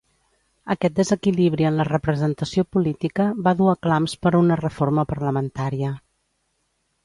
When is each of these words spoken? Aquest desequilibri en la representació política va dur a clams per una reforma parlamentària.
Aquest 0.75 0.95
desequilibri 0.99 1.67
en 1.69 1.77
la 1.81 1.85
representació 1.89 2.65
política 2.77 3.29
va 3.49 3.55
dur 3.61 3.69
a 3.75 3.77
clams 3.87 4.19
per 4.27 4.35
una 4.43 4.61
reforma 4.65 5.07
parlamentària. 5.15 5.97